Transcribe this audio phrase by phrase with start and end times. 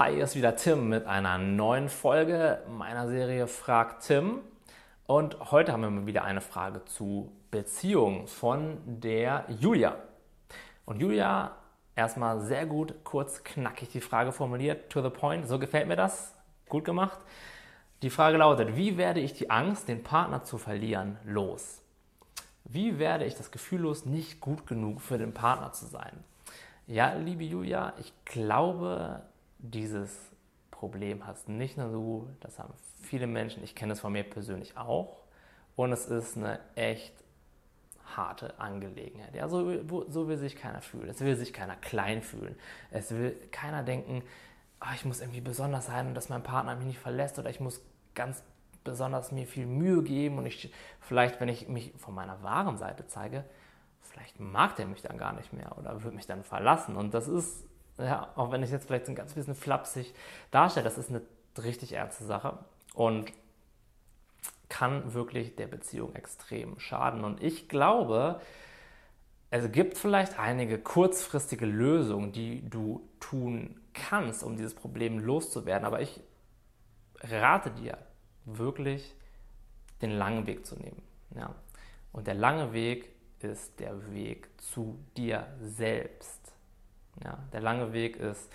[0.00, 4.40] Hi, hier ist wieder Tim mit einer neuen Folge meiner Serie Frag Tim.
[5.06, 9.96] Und heute haben wir wieder eine Frage zu Beziehung von der Julia.
[10.86, 11.54] Und Julia,
[11.96, 15.46] erstmal sehr gut, kurz, knackig die Frage formuliert, to the point.
[15.46, 16.34] So gefällt mir das.
[16.70, 17.18] Gut gemacht.
[18.00, 21.82] Die Frage lautet, wie werde ich die Angst, den Partner zu verlieren, los?
[22.64, 26.24] Wie werde ich das Gefühl los, nicht gut genug für den Partner zu sein?
[26.86, 29.20] Ja, liebe Julia, ich glaube,
[29.62, 30.30] dieses
[30.70, 34.76] Problem hast nicht nur du, das haben viele Menschen, ich kenne es von mir persönlich
[34.76, 35.22] auch.
[35.76, 37.14] Und es ist eine echt
[38.16, 39.34] harte Angelegenheit.
[39.34, 41.08] Ja, so, so will sich keiner fühlen.
[41.08, 42.56] Es will sich keiner klein fühlen.
[42.90, 44.22] Es will keiner denken,
[44.80, 47.60] oh, ich muss irgendwie besonders sein und dass mein Partner mich nicht verlässt oder ich
[47.60, 47.80] muss
[48.14, 48.42] ganz
[48.84, 53.06] besonders mir viel Mühe geben und ich vielleicht, wenn ich mich von meiner wahren Seite
[53.06, 53.44] zeige,
[54.00, 56.96] vielleicht mag der mich dann gar nicht mehr oder wird mich dann verlassen.
[56.96, 57.64] Und das ist,
[58.00, 60.14] ja, auch wenn ich jetzt vielleicht ein ganz bisschen flapsig
[60.50, 61.22] darstelle, das ist eine
[61.62, 62.58] richtig ernste Sache
[62.94, 63.32] und
[64.68, 67.24] kann wirklich der Beziehung extrem schaden.
[67.24, 68.40] Und ich glaube,
[69.50, 75.84] es gibt vielleicht einige kurzfristige Lösungen, die du tun kannst, um dieses Problem loszuwerden.
[75.84, 76.20] Aber ich
[77.20, 77.98] rate dir
[78.44, 79.14] wirklich,
[80.02, 81.02] den langen Weg zu nehmen.
[81.34, 81.54] Ja.
[82.12, 86.39] Und der lange Weg ist der Weg zu dir selbst.
[87.24, 88.50] Ja, der lange Weg ist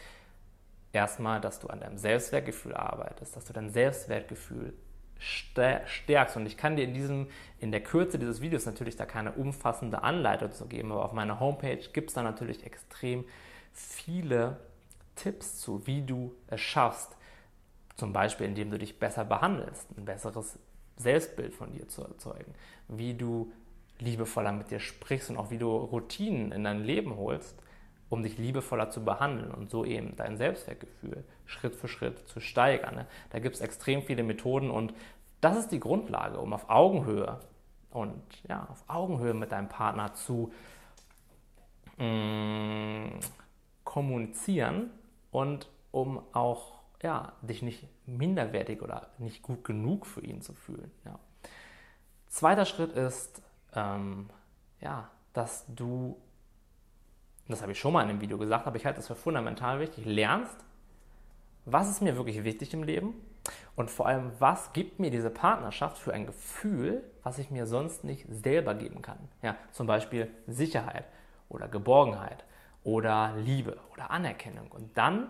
[0.92, 4.74] erstmal, dass du an deinem Selbstwertgefühl arbeitest, dass du dein Selbstwertgefühl
[5.18, 6.38] stärkst.
[6.38, 7.28] Und ich kann dir in, diesem,
[7.60, 11.40] in der Kürze dieses Videos natürlich da keine umfassende Anleitung zu geben, aber auf meiner
[11.40, 13.26] Homepage gibt es da natürlich extrem
[13.74, 14.58] viele
[15.16, 17.16] Tipps zu, wie du es schaffst.
[17.96, 20.60] Zum Beispiel, indem du dich besser behandelst, ein besseres
[20.98, 22.54] Selbstbild von dir zu erzeugen,
[22.88, 23.52] wie du
[24.00, 27.56] liebevoller mit dir sprichst und auch wie du Routinen in dein Leben holst,
[28.16, 32.96] um dich liebevoller zu behandeln und so eben dein Selbstwertgefühl Schritt für Schritt zu steigern.
[32.96, 33.08] Ne?
[33.32, 34.94] Da gibt es extrem viele Methoden und
[35.42, 37.42] das ist die Grundlage, um auf Augenhöhe
[37.92, 40.54] und ja, auf Augenhöhe mit deinem Partner zu
[41.98, 43.20] mm,
[43.84, 44.92] kommunizieren
[45.32, 50.90] und um auch ja, dich nicht minderwertig oder nicht gut genug für ihn zu fühlen.
[51.04, 51.20] Ja.
[52.28, 53.42] Zweiter Schritt ist,
[53.74, 54.30] ähm,
[54.80, 56.18] ja, dass du,
[57.48, 59.80] das habe ich schon mal in einem Video gesagt, aber ich halte das für fundamental
[59.80, 60.56] wichtig, lernst,
[61.66, 63.14] was ist mir wirklich wichtig im Leben
[63.76, 68.04] und vor allem, was gibt mir diese Partnerschaft für ein Gefühl, was ich mir sonst
[68.04, 69.18] nicht selber geben kann.
[69.42, 71.06] Ja, zum Beispiel Sicherheit
[71.50, 72.46] oder Geborgenheit
[72.84, 74.72] oder Liebe oder Anerkennung.
[74.72, 75.28] Und dann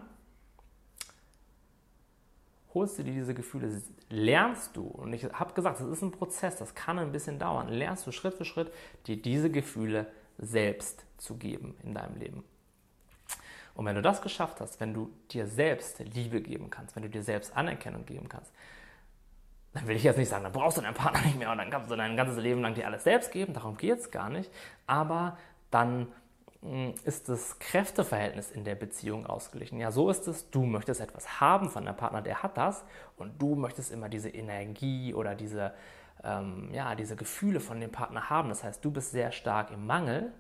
[2.74, 6.58] holst du dir diese Gefühle, lernst du, und ich habe gesagt, das ist ein Prozess,
[6.58, 8.72] das kann ein bisschen dauern, lernst du Schritt für Schritt,
[9.08, 12.44] dir diese Gefühle selbst zu geben in deinem Leben.
[13.74, 17.10] Und wenn du das geschafft hast, wenn du dir selbst Liebe geben kannst, wenn du
[17.10, 18.52] dir selbst Anerkennung geben kannst,
[19.74, 21.70] dann will ich jetzt nicht sagen, dann brauchst du deinen Partner nicht mehr und dann
[21.70, 24.50] kannst du dein ganzes Leben lang dir alles selbst geben, darum geht es gar nicht.
[24.88, 25.38] Aber
[25.70, 26.08] dann
[27.04, 29.78] ist das Kräfteverhältnis in der Beziehung ausgeglichen.
[29.80, 32.84] Ja, so ist es, du möchtest etwas haben von deinem Partner, der hat das
[33.18, 35.74] und du möchtest immer diese Energie oder diese,
[36.24, 38.50] ähm, ja, diese Gefühle von dem Partner haben.
[38.50, 40.32] Das heißt, du bist sehr stark im Mangel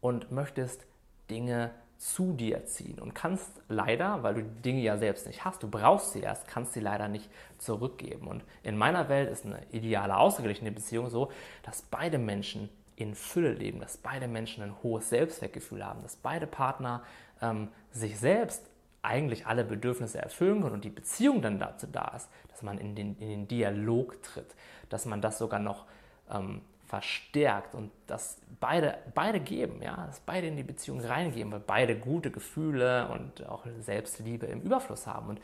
[0.00, 0.86] und möchtest
[1.30, 5.62] Dinge zu dir ziehen und kannst leider, weil du die Dinge ja selbst nicht hast,
[5.62, 8.26] du brauchst sie erst, kannst sie leider nicht zurückgeben.
[8.26, 11.30] Und in meiner Welt ist eine ideale, ausgeglichene Beziehung so,
[11.62, 16.46] dass beide Menschen in Fülle leben, dass beide Menschen ein hohes Selbstwertgefühl haben, dass beide
[16.46, 17.02] Partner
[17.40, 18.62] ähm, sich selbst
[19.04, 22.94] eigentlich alle Bedürfnisse erfüllen können und die Beziehung dann dazu da ist, dass man in
[22.94, 24.54] den, in den Dialog tritt,
[24.88, 25.86] dass man das sogar noch
[26.30, 31.60] ähm, verstärkt und dass beide, beide geben, ja, dass beide in die Beziehung reingeben, weil
[31.60, 35.40] beide gute Gefühle und auch Selbstliebe im Überfluss haben und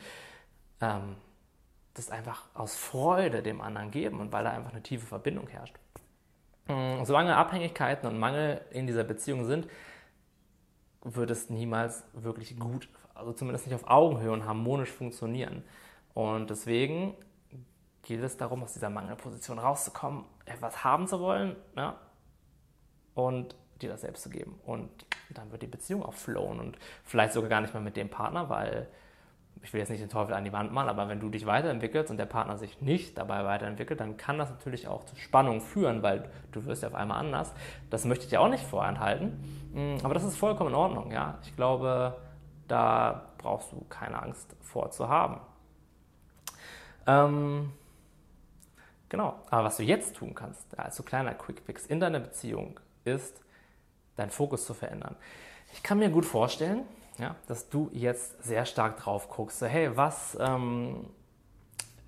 [0.81, 1.15] ähm,
[1.93, 5.75] das einfach aus Freude dem anderen geben und weil da einfach eine tiefe Verbindung herrscht.
[6.67, 9.67] Mm, solange Abhängigkeiten und Mangel in dieser Beziehung sind,
[11.03, 12.87] wird es niemals wirklich gut,
[13.21, 15.63] also zumindest nicht auf Augenhöhe und harmonisch funktionieren.
[16.13, 17.13] Und deswegen
[18.01, 21.95] geht es darum, aus dieser Mangelposition rauszukommen, etwas haben zu wollen ja,
[23.13, 24.59] und dir das selbst zu geben.
[24.65, 24.89] Und
[25.29, 28.49] dann wird die Beziehung auch flowen und vielleicht sogar gar nicht mehr mit dem Partner,
[28.49, 28.87] weil
[29.63, 32.09] ich will jetzt nicht den Teufel an die Wand malen, aber wenn du dich weiterentwickelst
[32.09, 36.01] und der Partner sich nicht dabei weiterentwickelt, dann kann das natürlich auch zu Spannungen führen,
[36.01, 37.53] weil du wirst ja auf einmal anders.
[37.91, 39.37] Das möchte ich dir auch nicht vorenthalten.
[39.73, 41.37] Mm, aber das ist vollkommen in Ordnung, ja.
[41.43, 42.17] Ich glaube,
[42.71, 45.41] da brauchst du keine Angst vor zu haben.
[47.05, 47.73] Ähm,
[49.09, 49.39] genau.
[49.49, 53.41] Aber was du jetzt tun kannst, als so kleiner Quickfix in deiner Beziehung, ist,
[54.15, 55.15] deinen Fokus zu verändern.
[55.73, 56.83] Ich kann mir gut vorstellen,
[57.17, 61.09] Ja, dass du jetzt sehr stark drauf guckst, so, hey, was ähm,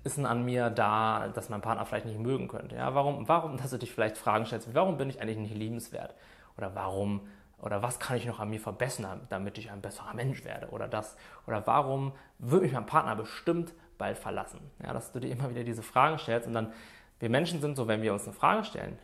[0.02, 2.76] ist denn an mir da, dass mein Partner vielleicht nicht mögen könnte?
[2.76, 6.14] Ja, warum, warum, dass du dich vielleicht Fragen stellst, warum bin ich eigentlich nicht liebenswert?
[6.56, 7.28] Oder warum,
[7.58, 10.68] oder was kann ich noch an mir verbessern, damit ich ein besserer Mensch werde?
[10.68, 11.16] Oder das,
[11.46, 14.60] oder warum würde mich mein Partner bestimmt bald verlassen?
[14.82, 16.72] Ja, dass du dir immer wieder diese Fragen stellst und dann,
[17.20, 18.98] wir Menschen sind so, wenn wir uns eine Frage stellen,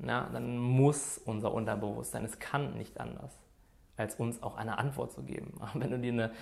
[0.00, 3.38] ja, dann muss unser Unterbewusstsein, es kann nicht anders,
[3.96, 5.60] als uns auch eine Antwort zu geben.
[5.74, 6.32] Wenn du dir eine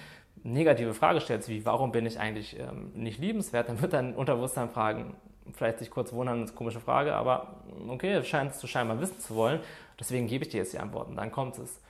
[0.43, 4.71] negative Frage stellst, wie warum bin ich eigentlich ähm, nicht liebenswert, dann wird dein Unterbewusstsein
[4.71, 5.15] fragen,
[5.53, 7.57] vielleicht sich kurz wundern, ist eine komische Frage, aber
[7.89, 9.61] okay, scheinst du scheinbar wissen zu wollen,
[9.99, 11.17] deswegen gebe ich dir jetzt die Antworten.
[11.17, 11.81] Dann kommt es,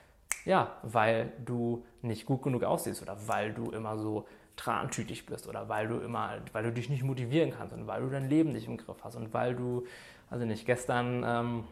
[0.45, 4.27] ja, weil du nicht gut genug aussiehst oder weil du immer so
[4.57, 8.11] trantütig bist oder weil du immer, weil du dich nicht motivieren kannst und weil du
[8.11, 9.85] dein Leben nicht im Griff hast und weil du,
[10.31, 11.65] also nicht gestern, ähm,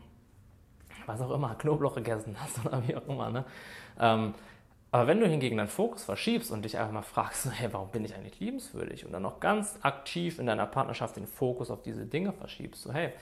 [1.06, 3.44] was auch immer, Knoblauch gegessen hast oder wie auch immer, ne?
[3.98, 4.34] Ähm,
[4.92, 8.04] aber wenn du hingegen deinen Fokus verschiebst und dich einfach mal fragst, hey, warum bin
[8.04, 9.06] ich eigentlich liebenswürdig?
[9.06, 12.92] Und dann noch ganz aktiv in deiner Partnerschaft den Fokus auf diese Dinge verschiebst, so
[12.92, 13.12] hey,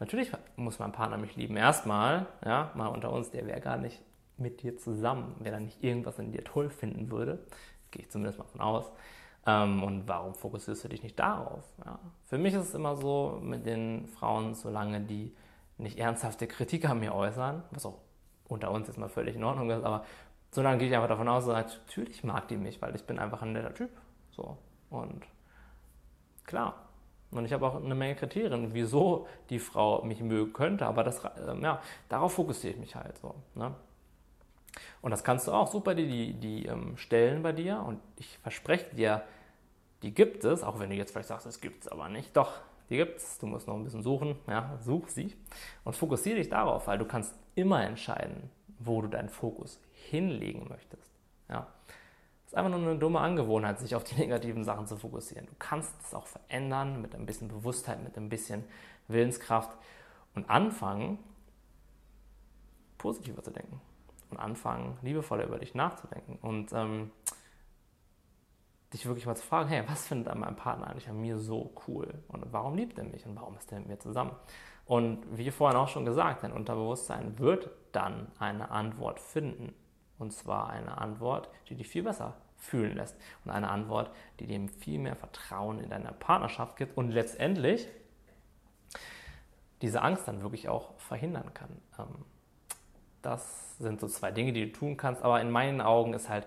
[0.00, 1.56] natürlich muss mein Partner mich lieben.
[1.56, 4.00] Erstmal, ja, mal unter uns, der wäre gar nicht
[4.36, 7.38] mit dir zusammen, wenn er nicht irgendwas in dir toll finden würde.
[7.90, 8.90] Gehe ich zumindest mal von aus.
[9.46, 11.62] Ähm, und warum fokussierst du dich nicht darauf?
[11.84, 11.98] Ja?
[12.24, 15.32] Für mich ist es immer so mit den Frauen, solange die
[15.78, 17.98] nicht ernsthafte Kritik an mir äußern, was auch
[18.48, 20.04] unter uns jetzt mal völlig in Ordnung ist, aber
[20.54, 23.52] sondern gehe ich einfach davon aus, natürlich mag die mich, weil ich bin einfach ein
[23.52, 23.90] netter Typ.
[24.30, 24.56] So.
[24.90, 25.24] Und
[26.44, 26.88] klar.
[27.32, 31.24] Und ich habe auch eine Menge Kriterien, wieso die Frau mich mögen könnte, aber das,
[31.24, 33.34] äh, ja, darauf fokussiere ich mich halt so.
[33.56, 33.74] Ne?
[35.02, 38.38] Und das kannst du auch super, die, die, die ähm, Stellen bei dir und ich
[38.38, 39.22] verspreche dir,
[40.02, 42.36] die gibt es, auch wenn du jetzt vielleicht sagst, es gibt es aber nicht.
[42.36, 42.52] Doch,
[42.90, 43.38] die gibt es.
[43.38, 44.36] Du musst noch ein bisschen suchen.
[44.46, 45.34] Ja, such sie
[45.82, 48.50] und fokussiere dich darauf, weil du kannst immer entscheiden,
[48.86, 51.12] wo du deinen Fokus hinlegen möchtest.
[51.48, 51.66] Ja.
[52.44, 55.46] Das ist einfach nur eine dumme Angewohnheit, sich auf die negativen Sachen zu fokussieren.
[55.46, 58.64] Du kannst es auch verändern mit ein bisschen Bewusstheit, mit ein bisschen
[59.08, 59.76] Willenskraft
[60.34, 61.18] und anfangen,
[62.98, 63.80] positiver zu denken
[64.30, 67.10] und anfangen, liebevoller über dich nachzudenken und ähm,
[68.94, 71.72] dich wirklich mal zu fragen, hey, was findet an meinem Partner eigentlich an mir so
[71.86, 74.32] cool und warum liebt er mich und warum ist er mit mir zusammen?
[74.86, 79.74] Und wie vorhin auch schon gesagt, dein Unterbewusstsein wird dann eine Antwort finden.
[80.18, 83.16] Und zwar eine Antwort, die dich viel besser fühlen lässt.
[83.44, 87.88] Und eine Antwort, die dir viel mehr Vertrauen in deine Partnerschaft gibt und letztendlich
[89.82, 91.70] diese Angst dann wirklich auch verhindern kann.
[91.98, 92.24] Ähm,
[93.22, 95.22] das sind so zwei Dinge, die du tun kannst.
[95.22, 96.46] Aber in meinen Augen ist halt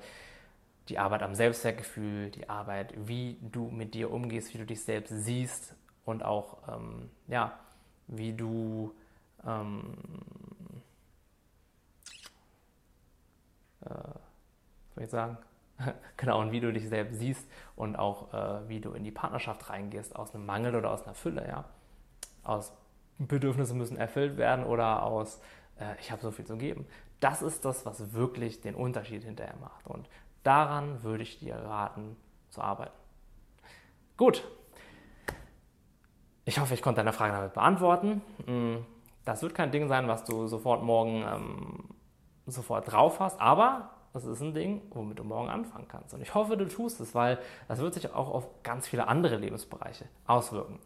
[0.89, 5.12] die Arbeit am Selbstwertgefühl, die Arbeit, wie du mit dir umgehst, wie du dich selbst
[5.12, 5.75] siehst
[6.06, 7.60] und auch, ähm, ja,
[8.07, 8.94] wie du
[9.45, 9.94] ähm,
[13.81, 13.89] äh,
[14.95, 15.38] soll ich sagen,
[16.18, 19.69] genau, und wie du dich selbst siehst und auch äh, wie du in die Partnerschaft
[19.69, 21.66] reingehst, aus einem Mangel oder aus einer Fülle, ja.
[22.44, 22.72] Aus
[23.19, 25.42] Bedürfnisse müssen erfüllt werden oder aus
[25.80, 26.88] äh, ich habe so viel zu geben.
[27.19, 29.88] Das ist das, was wirklich den Unterschied hinterher macht.
[29.88, 30.07] Und
[30.47, 32.15] daran würde ich dir raten,
[32.49, 32.95] zu arbeiten.
[34.15, 34.44] Gut,
[36.45, 38.21] ich hoffe, ich konnte deine Frage damit beantworten.
[38.45, 38.77] Mm,
[39.25, 41.89] das wird kein Ding sein, was du sofort morgen ähm,
[42.45, 46.13] sofort drauf hast, aber es ist ein Ding, womit du morgen anfangen kannst.
[46.13, 49.35] Und ich hoffe, du tust es, weil das wird sich auch auf ganz viele andere
[49.35, 50.80] Lebensbereiche auswirken.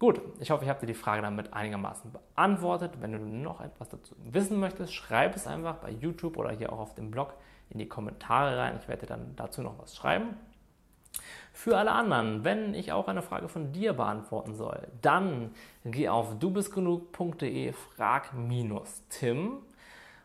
[0.00, 2.92] Gut, ich hoffe, ich habe dir die Frage damit einigermaßen beantwortet.
[3.00, 6.78] Wenn du noch etwas dazu wissen möchtest, schreib es einfach bei YouTube oder hier auch
[6.78, 7.34] auf dem Blog
[7.68, 8.78] in die Kommentare rein.
[8.80, 10.38] Ich werde dir dann dazu noch was schreiben.
[11.52, 15.50] Für alle anderen, wenn ich auch eine Frage von dir beantworten soll, dann
[15.84, 18.30] geh auf dubistgenug.de frag
[19.10, 19.58] Tim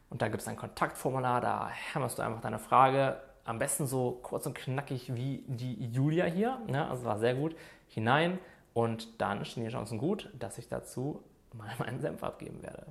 [0.10, 4.20] und da gibt es ein Kontaktformular, da hämmerst du einfach deine Frage, am besten so
[4.24, 6.89] kurz und knackig wie die Julia hier, ne?
[6.89, 7.58] also war sehr gut,
[7.89, 8.39] hinein
[8.75, 12.86] und dann stehen die Chancen gut, dass ich dazu mal meinen Senf abgeben werde.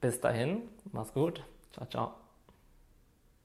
[0.00, 2.23] Bis dahin, mach's gut, ciao, ciao.